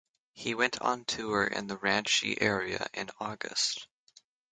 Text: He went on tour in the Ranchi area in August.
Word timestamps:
He 0.33 0.55
went 0.55 0.81
on 0.81 1.05
tour 1.05 1.45
in 1.45 1.67
the 1.67 1.77
Ranchi 1.77 2.35
area 2.41 2.89
in 2.91 3.11
August. 3.19 3.85